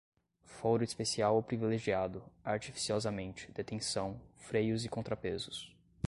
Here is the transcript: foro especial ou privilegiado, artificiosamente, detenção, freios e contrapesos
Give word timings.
foro 0.43 0.83
especial 0.83 1.35
ou 1.35 1.43
privilegiado, 1.43 2.23
artificiosamente, 2.43 3.51
detenção, 3.51 4.19
freios 4.35 4.83
e 4.83 4.89
contrapesos 4.89 5.75